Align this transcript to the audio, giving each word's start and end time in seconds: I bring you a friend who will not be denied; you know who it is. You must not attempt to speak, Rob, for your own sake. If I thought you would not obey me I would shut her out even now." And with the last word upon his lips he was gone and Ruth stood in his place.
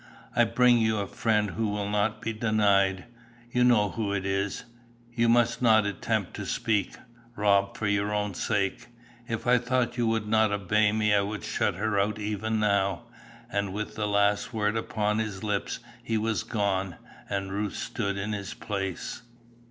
I 0.35 0.45
bring 0.45 0.79
you 0.79 0.97
a 0.97 1.05
friend 1.05 1.51
who 1.51 1.67
will 1.67 1.87
not 1.87 2.23
be 2.23 2.33
denied; 2.33 3.05
you 3.51 3.63
know 3.63 3.89
who 3.91 4.13
it 4.13 4.25
is. 4.25 4.63
You 5.13 5.29
must 5.29 5.61
not 5.61 5.85
attempt 5.85 6.33
to 6.37 6.45
speak, 6.47 6.95
Rob, 7.35 7.77
for 7.77 7.85
your 7.85 8.11
own 8.11 8.33
sake. 8.33 8.87
If 9.27 9.45
I 9.45 9.59
thought 9.59 9.97
you 9.99 10.07
would 10.07 10.27
not 10.27 10.51
obey 10.51 10.91
me 10.91 11.13
I 11.13 11.21
would 11.21 11.43
shut 11.43 11.75
her 11.75 11.99
out 11.99 12.17
even 12.17 12.59
now." 12.59 13.03
And 13.51 13.73
with 13.73 13.93
the 13.93 14.07
last 14.07 14.51
word 14.51 14.75
upon 14.75 15.19
his 15.19 15.43
lips 15.43 15.77
he 16.01 16.17
was 16.17 16.41
gone 16.41 16.95
and 17.29 17.51
Ruth 17.51 17.75
stood 17.75 18.17
in 18.17 18.33
his 18.33 18.55
place. 18.55 19.21